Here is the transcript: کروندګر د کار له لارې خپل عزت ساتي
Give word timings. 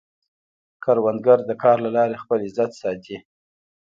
کروندګر 0.83 1.39
د 1.49 1.51
کار 1.63 1.77
له 1.85 1.89
لارې 1.95 2.21
خپل 2.23 2.39
عزت 2.47 2.71
ساتي 2.81 3.17